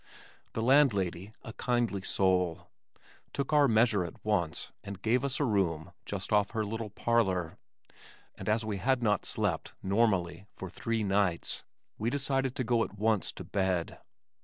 [0.53, 2.71] The landlady, a kindly soul,
[3.33, 7.59] took our measure at once and gave us a room just off her little parlor,
[8.33, 11.63] and as we had not slept, normally, for three nights,
[11.99, 13.99] we decided to go at once to bed.